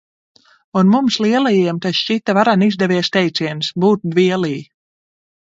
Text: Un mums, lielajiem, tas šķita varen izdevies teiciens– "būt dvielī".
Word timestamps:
Un 0.79 0.87
mums, 0.93 1.17
lielajiem, 1.25 1.81
tas 1.83 1.99
šķita 1.99 2.35
varen 2.39 2.65
izdevies 2.69 3.13
teiciens– 3.17 3.71
"būt 3.85 4.09
dvielī". 4.17 4.53